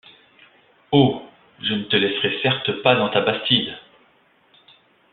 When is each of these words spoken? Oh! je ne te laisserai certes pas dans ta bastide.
Oh! 0.91 1.21
je 1.61 1.75
ne 1.75 1.83
te 1.83 1.95
laisserai 1.95 2.39
certes 2.41 2.71
pas 2.81 2.95
dans 2.95 3.09
ta 3.09 3.21
bastide. 3.21 3.77